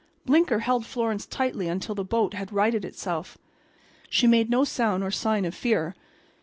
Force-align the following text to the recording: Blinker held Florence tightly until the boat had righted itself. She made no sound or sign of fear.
Blinker 0.25 0.61
held 0.61 0.83
Florence 0.83 1.27
tightly 1.27 1.67
until 1.67 1.93
the 1.93 2.03
boat 2.03 2.33
had 2.33 2.51
righted 2.51 2.83
itself. 2.83 3.37
She 4.09 4.25
made 4.25 4.49
no 4.49 4.63
sound 4.63 5.03
or 5.03 5.11
sign 5.11 5.45
of 5.45 5.53
fear. 5.53 5.93